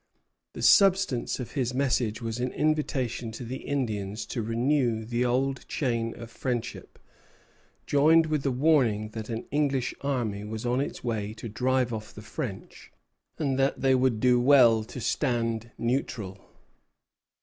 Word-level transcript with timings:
The 0.53 0.63
substance 0.63 1.39
of 1.39 1.51
his 1.51 1.75
message 1.75 2.23
was 2.23 2.39
an 2.39 2.51
invitation 2.53 3.31
to 3.33 3.43
the 3.45 3.57
Indians 3.57 4.25
to 4.33 4.41
renew 4.41 5.05
the 5.05 5.23
old 5.23 5.67
chain 5.67 6.15
of 6.19 6.31
friendship, 6.31 6.97
joined 7.85 8.25
with 8.25 8.43
a 8.47 8.51
warning 8.51 9.09
that 9.09 9.29
an 9.29 9.45
English 9.51 9.93
army 10.01 10.43
was 10.43 10.65
on 10.65 10.81
its 10.81 11.03
way 11.03 11.35
to 11.35 11.47
drive 11.47 11.93
off 11.93 12.15
the 12.15 12.23
French, 12.23 12.91
and 13.37 13.59
that 13.59 13.81
they 13.81 13.93
would 13.93 14.19
do 14.19 14.41
well 14.41 14.83
to 14.85 14.99
stand 14.99 15.69
neutral. 15.77 16.39